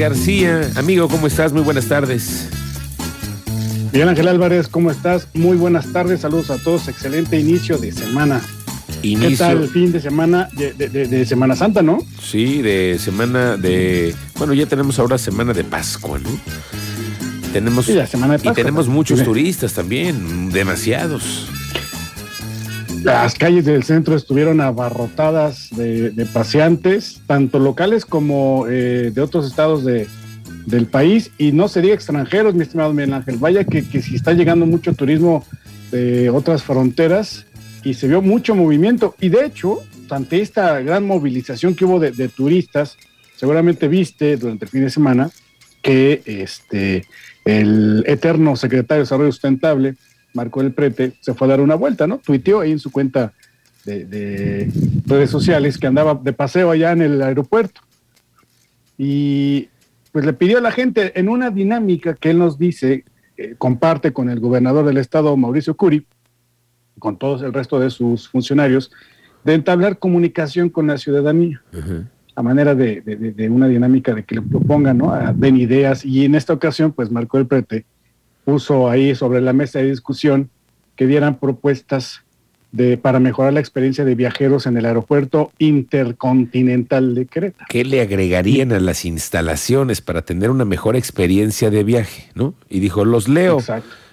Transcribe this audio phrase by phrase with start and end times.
[0.00, 0.70] García.
[0.76, 1.52] Amigo, ¿cómo estás?
[1.52, 2.48] Muy buenas tardes.
[3.92, 5.28] Miguel Ángel Álvarez, ¿cómo estás?
[5.34, 8.40] Muy buenas tardes, saludos a todos, excelente inicio de semana.
[9.02, 9.28] Inicio.
[9.28, 11.98] ¿Qué tal el fin de semana de, Semana Santa, no?
[12.18, 14.14] Sí, de semana de...
[14.38, 16.30] Bueno, ya tenemos ahora semana de Pascua, ¿no?
[17.52, 21.46] Tenemos, sí, la semana de Pascua, y tenemos muchos turistas también, demasiados.
[23.02, 29.84] Las calles del centro estuvieron abarrotadas de, paseantes, tanto locales como eh, de otros estados
[29.84, 30.06] de,
[30.66, 33.36] del país, y no sería extranjeros, mi estimado Miguel Ángel.
[33.38, 35.46] Vaya que, que si está llegando mucho turismo
[35.90, 37.46] de otras fronteras
[37.84, 39.14] y se vio mucho movimiento.
[39.18, 39.78] Y de hecho,
[40.10, 42.98] ante esta gran movilización que hubo de, de turistas,
[43.34, 45.30] seguramente viste durante el fin de semana
[45.82, 47.06] que este,
[47.44, 49.96] el eterno secretario de Desarrollo Sustentable,
[50.34, 52.18] Marco del Prete, se fue a dar una vuelta, ¿no?
[52.18, 53.32] Tuiteó ahí en su cuenta
[53.84, 54.70] de,
[55.06, 57.80] redes sociales que andaba de paseo allá en el aeropuerto.
[58.98, 59.68] Y
[60.12, 63.04] pues le pidió a la gente en una dinámica que él nos dice,
[63.36, 66.06] eh, comparte con el gobernador del estado, Mauricio Curi,
[66.98, 68.90] con todos el resto de sus funcionarios,
[69.44, 71.62] de entablar comunicación con la ciudadanía.
[72.36, 75.12] a manera de, una dinámica de que le propongan, ¿no?
[75.34, 76.04] Den ideas.
[76.04, 77.84] Y en esta ocasión, pues Marco del Prete
[78.50, 80.50] puso ahí sobre la mesa de discusión
[80.96, 82.22] que dieran propuestas
[82.72, 87.66] de, para mejorar la experiencia de viajeros en el aeropuerto intercontinental de Querétaro.
[87.68, 92.24] ¿Qué le agregarían a las instalaciones para tener una mejor experiencia de viaje?
[92.34, 92.54] ¿no?
[92.68, 93.58] Y dijo, los leo.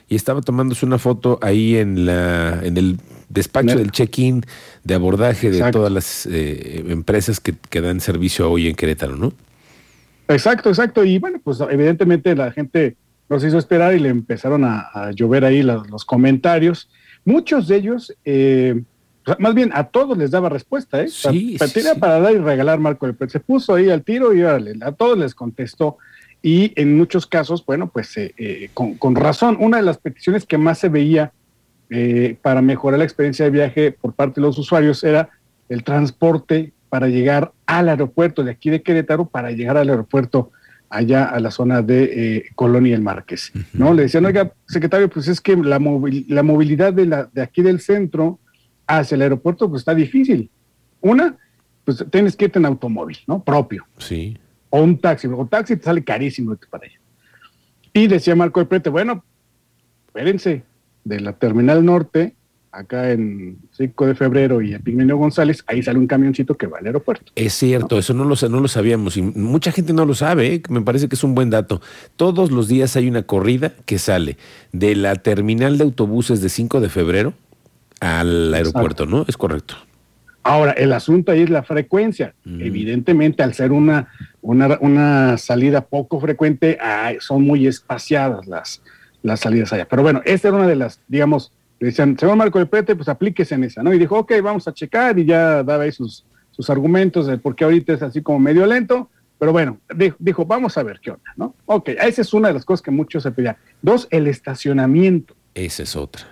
[0.08, 2.98] Y estaba tomándose una foto ahí en, la, en el
[3.30, 4.44] despacho del check-in
[4.84, 9.34] de abordaje de todas las eh, empresas que, que dan servicio hoy en Querétaro, ¿no?
[10.28, 11.04] Exacto, exacto.
[11.04, 12.96] Y bueno, pues evidentemente la gente
[13.30, 16.90] nos hizo esperar y le empezaron a, llover ahí los, comentarios.
[17.26, 18.82] Muchos de ellos, eh,
[19.40, 21.10] más bien a todos les daba respuesta, ¿eh?
[21.10, 21.58] Sí,
[22.00, 25.36] para dar y regalar Marco del Se puso ahí al tiro y a todos les
[25.36, 25.98] contestó.
[26.42, 30.58] Y en muchos casos, bueno, pues eh, eh, con, razón, una de las peticiones que
[30.58, 31.34] más se veía
[32.42, 35.30] para mejorar la experiencia de viaje por parte de los usuarios era
[35.70, 40.52] el transporte para llegar al aeropuerto de aquí de Querétaro, para llegar al aeropuerto
[40.90, 43.94] allá a la zona de eh, Colonia El Márquez, ¿no?
[43.94, 45.80] Le decían, oiga, secretario, pues es que la,
[46.28, 48.40] la movilidad de, la, de aquí del centro
[48.86, 50.50] hacia el aeropuerto pues está difícil.
[51.02, 51.38] Una,
[51.84, 53.44] pues tienes que irte en automóvil, ¿no?
[53.44, 53.86] Propio.
[53.98, 54.38] Sí.
[54.70, 57.00] O un taxi, o taxi te sale carísimo para allá.
[57.94, 59.24] Y decía Marco el Prete, bueno,
[60.08, 60.64] espérense,
[61.04, 62.36] de la Terminal Norte
[62.78, 66.78] acá en 5 de febrero y en Pigmenio González, ahí sale un camioncito que va
[66.78, 67.32] al aeropuerto.
[67.36, 70.62] Es cierto, eso no lo, no lo sabíamos y mucha gente no lo sabe, ¿eh?
[70.70, 71.82] me parece que es un buen dato.
[72.16, 74.38] Todos los días hay una corrida que sale
[74.72, 77.34] de la terminal de autobuses de 5 de febrero
[78.00, 79.26] al aeropuerto, ¿no?
[79.28, 79.76] Es correcto.
[80.44, 82.34] Ahora, el asunto ahí es la frecuencia.
[82.46, 82.62] Mm.
[82.62, 84.08] Evidentemente, al ser una,
[84.42, 86.78] una, salida poco frecuente,
[87.20, 88.82] son muy espaciadas las,
[89.24, 89.88] las salidas allá.
[89.90, 93.08] Pero bueno, esta era una de las, digamos, le decían, señor Marco del Prete, pues
[93.08, 93.94] aplíquese en esa, ¿no?
[93.94, 97.56] Y dijo, ok, vamos a checar y ya daba ahí sus, sus argumentos de por
[97.56, 99.80] qué ahorita es así como medio lento, pero bueno,
[100.18, 101.54] dijo, vamos a ver qué onda, ¿no?
[101.68, 103.56] Ok, esa es una de las cosas que muchos se pedían.
[103.84, 105.36] Dos, el estacionamiento.
[105.54, 106.24] Esa es otra.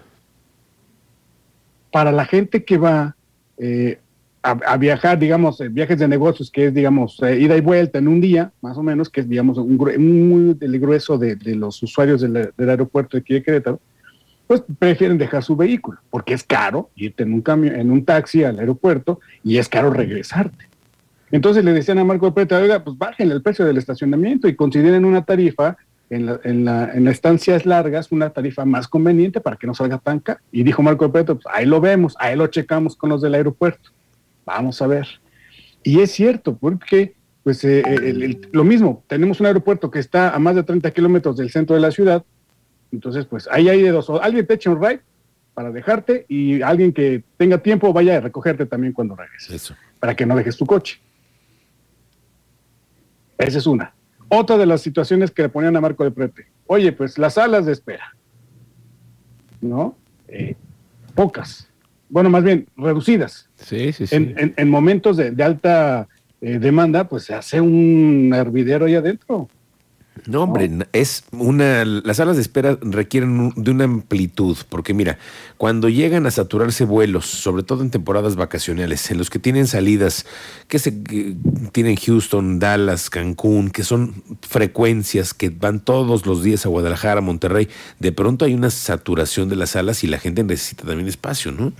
[1.91, 3.16] Para la gente que va
[3.59, 4.00] eh,
[4.41, 8.19] a, viajar, digamos, viajes de negocios, que es, digamos, eh, ida y vuelta en un
[8.19, 12.51] día, más o menos, que es, digamos, un, muy del grueso de, los usuarios del,
[12.57, 13.79] del aeropuerto de aquí de Querétaro,
[14.47, 18.44] pues prefieren dejar su vehículo, porque es caro irte en un camión, en un taxi
[18.44, 20.67] al aeropuerto y es caro regresarte.
[21.31, 25.05] Entonces le decían a Marco Preta, oiga, pues bajen el precio del estacionamiento y consideren
[25.05, 25.75] una tarifa
[26.09, 29.97] en, la, en, la, en estancias largas, una tarifa más conveniente para que no salga
[29.97, 30.39] tan caro.
[30.51, 33.89] Y dijo Marco Preta, pues ahí lo vemos, ahí lo checamos con los del aeropuerto.
[34.45, 35.07] Vamos a ver.
[35.84, 40.55] Y es cierto, porque pues eh, lo mismo, tenemos un aeropuerto que está a más
[40.55, 42.23] de 30 kilómetros del centro de la ciudad,
[42.91, 44.09] entonces, pues ahí hay de dos.
[44.22, 45.01] alguien te echa un ride
[45.53, 49.52] para dejarte y alguien que tenga tiempo vaya a recogerte también cuando regreses.
[49.52, 49.76] Eso.
[49.99, 50.99] Para que no dejes tu coche.
[53.37, 53.93] Esa es una.
[54.29, 56.47] Otra de las situaciones que le ponían a Marco de Prete.
[56.67, 58.16] Oye, pues las salas de espera.
[59.61, 59.96] ¿No?
[60.28, 60.55] Eh,
[61.14, 61.70] pocas.
[62.09, 63.49] Bueno, más bien, reducidas.
[63.55, 64.16] Sí, sí, sí.
[64.16, 66.08] En, momentos de, alta
[66.41, 69.49] eh, demanda, pues se hace un hervidero ahí adentro.
[70.27, 71.85] No, hombre, es una.
[71.85, 75.19] Las salas de espera requieren de una amplitud, porque mira,
[75.57, 80.25] cuando llegan a saturarse vuelos, sobre todo en temporadas vacacionales, en los que tienen salidas
[80.67, 80.91] que se
[81.72, 87.69] tienen Houston, Dallas, Cancún, que son frecuencias que van todos los días a Guadalajara, Monterrey,
[87.99, 91.71] de pronto hay una saturación de las salas y la gente necesita también espacio, ¿no?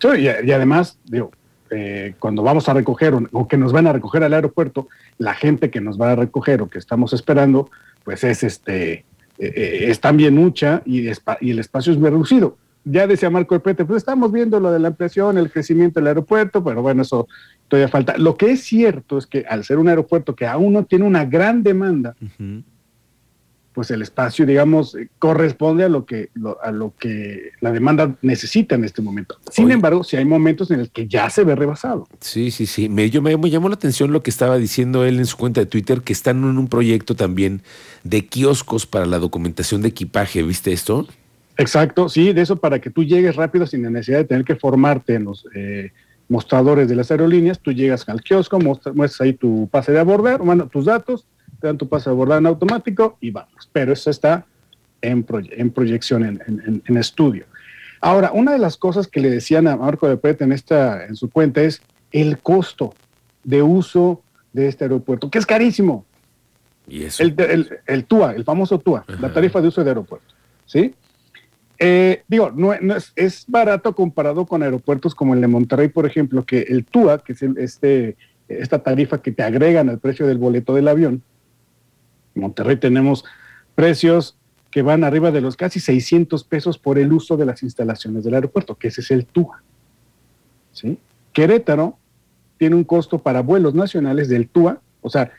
[0.00, 1.30] Sí, y, además, digo,
[1.70, 4.88] eh, cuando vamos a recoger o, que nos van a recoger al aeropuerto,
[5.18, 7.70] la gente que nos va a recoger o que estamos esperando,
[8.04, 9.04] pues es este,
[9.38, 11.08] es también mucha y,
[11.40, 14.78] y el espacio es muy reducido ya decía Marco Pete, pues estamos viendo lo de
[14.78, 17.28] la ampliación, el crecimiento del aeropuerto, pero bueno, eso
[17.68, 18.16] todavía falta.
[18.16, 21.24] Lo que es cierto es que al ser un aeropuerto que aún no tiene una
[21.24, 22.16] gran demanda,
[23.80, 26.28] pues el espacio, digamos, corresponde a lo que
[26.62, 29.38] a lo que la demanda necesita en este momento.
[29.50, 32.06] Sin embargo, si hay momentos en los que ya se ve rebasado.
[32.20, 32.90] Sí, sí, sí.
[32.90, 35.62] Me, yo, me, me, llamó la atención lo que estaba diciendo él en su cuenta
[35.62, 37.62] de Twitter, que están en un proyecto también
[38.04, 40.42] de kioscos para la documentación de equipaje.
[40.42, 41.08] ¿Viste esto?
[41.56, 44.56] Exacto, sí, de eso para que tú llegues rápido sin la necesidad de tener que
[44.56, 45.90] formarte en los eh,
[46.28, 50.66] mostradores de las aerolíneas, tú llegas al kiosco, muestras, ahí tu pase de abordar, manda
[50.66, 51.24] tus datos,
[51.60, 53.68] te dan tu pase de abordar en automático y vamos.
[53.72, 54.46] Pero eso está
[55.02, 57.44] en, en proyección, en, en, estudio.
[58.00, 61.16] Ahora, una de las cosas que le decían a Marco de Pret en, esta, en
[61.16, 62.94] su cuenta es el costo
[63.44, 64.22] de uso
[64.52, 66.04] de este aeropuerto, que es carísimo.
[66.88, 67.22] ¿Y eso?
[67.22, 70.34] El, el, el TUA, el famoso TUA, la tarifa de uso de aeropuerto.
[70.66, 70.94] ¿Sí?
[71.82, 76.60] Eh, digo, no, es, barato comparado con aeropuertos como el de Monterrey, por ejemplo, que
[76.60, 78.16] el TUA, que es este,
[78.48, 81.22] esta tarifa que te agregan al precio del boleto del avión.
[82.40, 83.24] Monterrey tenemos
[83.74, 84.36] precios
[84.70, 88.34] que van arriba de los casi 600 pesos por el uso de las instalaciones del
[88.34, 89.62] aeropuerto, que ese es el TUA.
[90.72, 90.98] ¿sí?
[91.32, 91.98] Querétaro
[92.56, 95.32] tiene un costo para vuelos nacionales del TUA, o sea,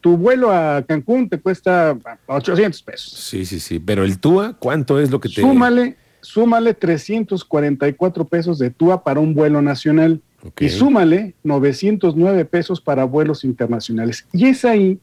[0.00, 1.96] tu vuelo a Cancún te cuesta
[2.26, 3.12] 800 pesos.
[3.12, 3.78] Sí, sí, sí.
[3.78, 5.40] Pero el TUA, ¿cuánto es lo que te.
[5.40, 10.20] Súmale, súmale 344 pesos de TUA para un vuelo nacional.
[10.60, 14.26] Y súmale 909 pesos para vuelos internacionales.
[14.30, 14.98] Y es ahí,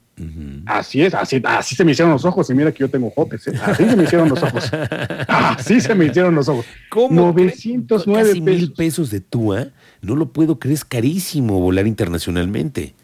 [0.65, 2.49] así es, así, así se me hicieron los ojos.
[2.49, 3.53] Y mira que yo tengo jotes, ¿eh?
[3.63, 4.71] así se me hicieron los ojos.
[5.27, 6.65] Así se me hicieron los ojos.
[6.89, 7.33] ¿Cómo?
[7.33, 8.41] 909 pesos.
[8.41, 9.67] mil pesos de TUA.
[10.01, 12.95] No lo puedo creer, es carísimo volar internacionalmente.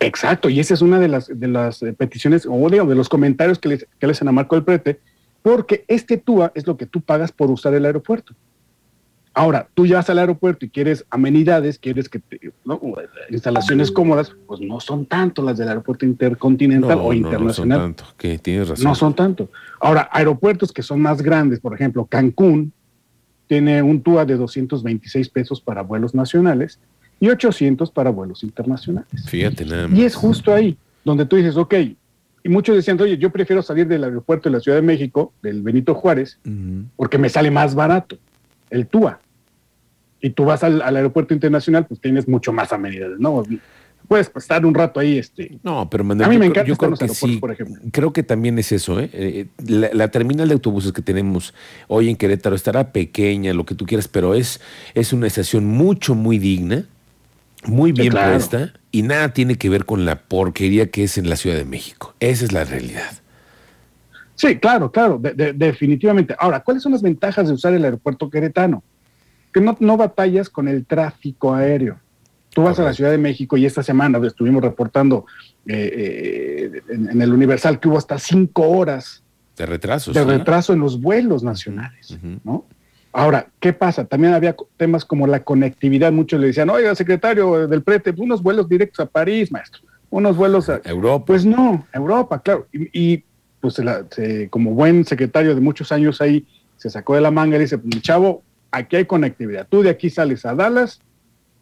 [0.00, 3.58] Exacto, y esa es una de las, de las eh, peticiones o de, los comentarios
[3.58, 5.00] que le, que le hacen a Marco del Prete,
[5.42, 8.34] porque este TUA es lo que tú pagas por usar el aeropuerto.
[9.38, 12.20] Ahora, tú ya vas al aeropuerto y quieres amenidades, quieres que
[12.64, 12.80] ¿no?
[13.30, 17.78] instalaciones cómodas, pues no son tanto las del aeropuerto intercontinental o internacional.
[17.78, 18.84] No son tanto, que tienes razón.
[18.84, 19.48] No son tanto.
[19.78, 22.72] Ahora, aeropuertos que son más grandes, por ejemplo, Cancún
[23.46, 26.80] tiene un TUA de 226 pesos para vuelos nacionales
[27.20, 29.24] y 800 para vuelos internacionales.
[29.28, 29.96] Fíjate nada más.
[29.96, 31.74] Y es justo ahí donde tú dices, ok,
[32.42, 35.62] y muchos decían, oye, yo prefiero salir del aeropuerto de la Ciudad de México, del
[35.62, 36.40] Benito Juárez,
[36.96, 38.18] porque me sale más barato
[38.70, 39.20] el TUA.
[40.20, 43.44] Y tú vas al, aeropuerto internacional, pues tienes mucho más amenidades, ¿no?
[44.08, 45.58] Puedes estar un rato ahí, este.
[45.62, 47.76] No, pero a mí me encanta yo creo que sí, por ejemplo.
[47.92, 49.10] Creo que también es eso, ¿eh?
[49.12, 51.52] eh la, la, terminal de autobuses que tenemos
[51.88, 54.60] hoy en Querétaro estará pequeña, lo que tú quieras, pero es,
[54.94, 56.86] es una estación mucho, muy digna
[57.64, 61.36] muy bien puesta y nada tiene que ver con la porquería que es en la
[61.36, 62.14] Ciudad de México.
[62.20, 63.10] Esa es la realidad.
[64.34, 66.34] Sí, claro, claro, definitivamente.
[66.38, 68.84] Ahora, ¿cuáles son las ventajas de usar el aeropuerto queretano?
[69.60, 71.98] No, no batallas con el tráfico aéreo.
[72.50, 75.26] Tú vas a la Ciudad de México y esta semana estuvimos reportando
[75.66, 79.22] eh, eh, en, el Universal que hubo hasta cinco horas
[79.56, 80.12] de retraso.
[80.12, 82.64] De retraso en los vuelos nacionales, ¿no?
[83.12, 84.04] Ahora, ¿qué pasa?
[84.04, 86.12] También había temas como la conectividad.
[86.12, 89.82] Muchos le decían, oiga, secretario del prete, unos vuelos directos a París, maestro.
[90.10, 91.26] Unos vuelos a Europa.
[91.26, 92.68] Pues no, Europa, claro.
[92.72, 93.24] Y,
[93.60, 93.80] pues
[94.50, 98.00] como buen secretario de muchos años ahí, se sacó de la manga y dice, pues,
[98.02, 99.66] chavo, aquí hay conectividad.
[99.68, 101.00] Tú de aquí sales a Dallas,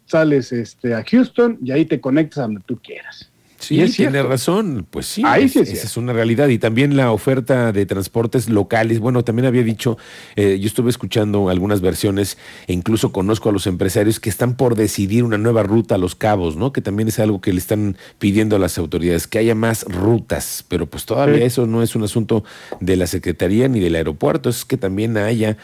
[0.05, 3.29] sales este, a Houston y ahí te conectas a donde tú quieras.
[3.59, 6.47] Sí, tiene razón, pues sí, Ahí sí esa es una realidad.
[6.47, 9.97] Y también la oferta de transportes locales, bueno, también había dicho,
[10.35, 12.37] eh, yo estuve escuchando algunas versiones
[12.67, 16.13] e incluso conozco a los empresarios que están por decidir una nueva ruta a los
[16.13, 16.71] cabos, ¿no?
[16.71, 20.63] Que también es algo que le están pidiendo a las autoridades, que haya más rutas,
[20.67, 22.43] pero pues todavía eso no es un asunto
[22.79, 25.57] de la Secretaría ni del aeropuerto, es que también haya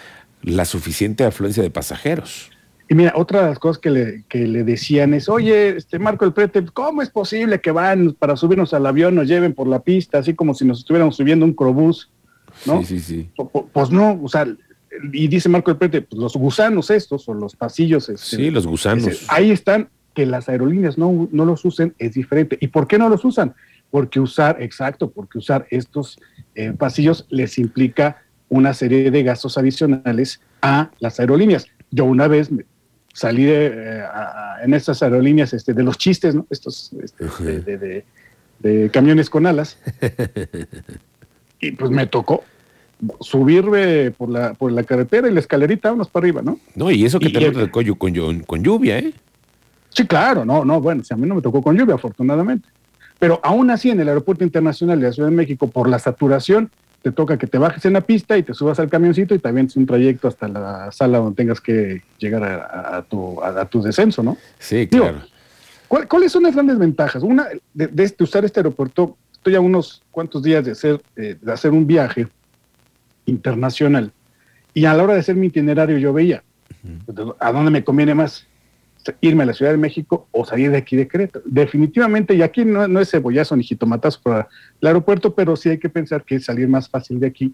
[0.43, 2.51] la suficiente afluencia de pasajeros.
[2.89, 6.25] Y mira, otra de las cosas que le, que le decían es, oye, este Marco
[6.25, 9.79] el Prete, ¿cómo es posible que van para subirnos al avión, nos lleven por la
[9.79, 12.11] pista, así como si nos estuviéramos subiendo un crobús?
[12.65, 12.83] ¿no?
[12.83, 13.29] Sí, sí, sí.
[13.71, 14.47] Pues, no, o sea,
[15.11, 18.09] y dice Marco el Prete, pues los gusanos estos, o los pasillos.
[18.09, 19.25] Este, sí, los gusanos.
[19.29, 22.57] ahí están, que las aerolíneas no, no los usen es diferente.
[22.61, 23.55] ¿Y por qué no los usan?
[23.89, 26.19] Porque usar, exacto, porque usar estos
[26.55, 28.22] eh, pasillos les implica
[28.53, 31.65] una serie de gastos adicionales a las aerolíneas.
[31.89, 32.49] Yo una vez
[33.11, 34.03] salí eh,
[34.63, 36.45] en estas aerolíneas este, de los chistes, ¿no?
[36.51, 38.03] Estos este,
[38.59, 39.79] de, camiones con alas.
[41.59, 42.43] y pues me tocó
[43.21, 46.59] subirme por la, por la carretera y la escalerita, unos para arriba, ¿no?
[46.75, 49.13] No, y eso que te con, con, lluvia, ¿eh?
[49.89, 52.69] Sí, claro, no, no, bueno, si a mí no me tocó con lluvia, afortunadamente.
[53.17, 56.69] Pero aún así, en el Aeropuerto Internacional de la Ciudad de México, por la saturación,
[57.03, 59.67] te toca que te bajes en la pista y te subas al camioncito y también
[59.67, 64.23] es un trayecto hasta la sala donde tengas que llegar a, tu, a, tu, descenso,
[64.23, 64.37] ¿no?
[64.57, 65.21] Sí, claro.
[65.89, 67.21] ¿Cuáles son las grandes ventajas?
[67.21, 71.71] Una, de, usar este aeropuerto, estoy a unos cuantos días de hacer, eh, de hacer
[71.71, 72.29] un viaje
[73.25, 74.13] internacional
[74.73, 76.41] y a la hora de hacer mi itinerario yo veía,
[77.39, 78.47] ¿a dónde me conviene más?
[79.21, 81.43] Irme a la Ciudad de México o salir de aquí de Querétaro.
[81.45, 84.47] Definitivamente, y aquí no, es cebollazo ni jitomatazo para
[84.81, 87.53] el aeropuerto, pero sí hay que pensar que es salir más fácil de aquí,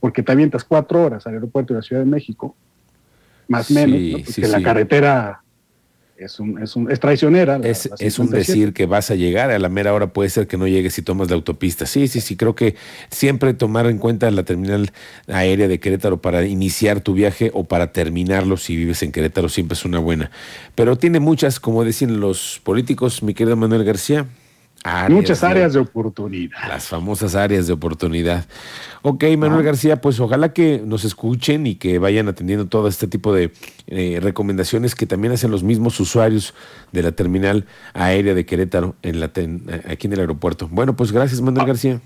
[0.00, 2.56] porque te avientas cuatro horas al aeropuerto de la Ciudad de México,
[3.48, 5.41] más o menos, porque la carretera
[6.24, 7.60] es, un, es, un, es traicionera.
[7.62, 10.66] es, un decir que vas a llegar, a la mera hora puede ser que no
[10.66, 11.86] llegues si tomas la autopista.
[11.86, 12.76] Sí, sí, sí, creo que
[13.10, 14.92] siempre tomar en cuenta la terminal
[15.28, 19.74] aérea de Querétaro para iniciar tu viaje o para terminarlo si vives en Querétaro siempre
[19.74, 20.30] es una buena.
[20.74, 24.26] Pero tiene muchas, como decían los políticos, mi querido Manuel García,
[25.08, 26.58] Muchas áreas de, oportunidad.
[26.68, 28.46] Las famosas áreas de oportunidad.
[29.02, 33.32] Ok, Manuel García, pues ojalá que nos escuchen y que vayan atendiendo todo este tipo
[33.32, 33.52] de
[33.86, 36.52] eh, recomendaciones que también hacen los mismos usuarios
[36.90, 40.68] de la terminal aérea de Querétaro en la aquí en el aeropuerto.
[40.68, 42.00] Bueno, pues gracias, Manuel ah, García.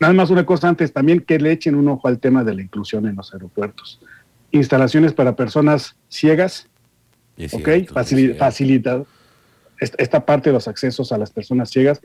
[0.00, 2.62] Nada más una cosa antes, también que le echen un ojo al tema de la
[2.62, 4.00] inclusión en los aeropuertos.
[4.52, 6.66] Instalaciones para personas ciegas,
[7.52, 9.04] ok, facilita
[9.80, 12.00] esta parte de los accesos a las personas ciegas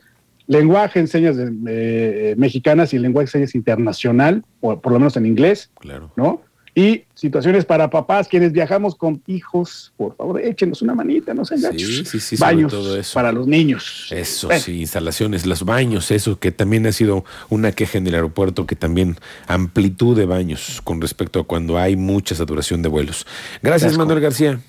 [0.47, 5.25] lenguaje en señas de, mexicanas y lenguaje en señas internacional, o por lo menos en
[5.25, 6.11] inglés, claro.
[6.15, 6.41] ¿no?
[6.73, 11.75] Y situaciones para papás, quienes viajamos con hijos, por favor, échenos una manita, no sean
[11.75, 13.15] sí, sí, sí, Baños todo eso.
[13.15, 14.07] para los niños.
[14.11, 18.67] Eso, sí, instalaciones, los baños, eso que también ha sido una queja en el aeropuerto,
[18.67, 23.25] que también amplitud de baños con respecto a cuando hay mucha saturación de vuelos.
[23.63, 24.59] Gracias, Manuel García.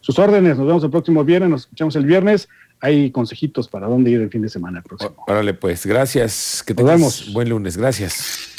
[0.00, 2.48] Sus órdenes, nos vemos el próximo viernes, nos escuchamos el viernes
[2.82, 5.24] hay consejitos para dónde ir el fin de semana próximo.
[5.28, 6.64] Órale, pues, gracias.
[6.66, 7.76] Que tengamos buen lunes.
[7.76, 8.51] Gracias.